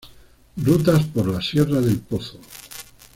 [0.57, 2.39] Rutas por la Sierra del Pozo